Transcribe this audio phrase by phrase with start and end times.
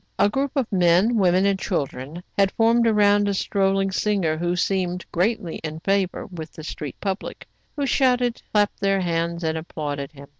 [0.17, 5.05] A group of men, women, and children had formed around a strolling singer, who seemed
[5.11, 9.69] greatly in favor with the street public, who shouted, clapped their hands, and applauded him
[9.69, 9.75] in advance.
[9.75, 10.29] 142 TRIBULATIONS OF A CHINAMAN.